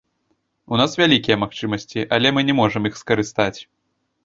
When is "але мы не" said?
2.19-2.57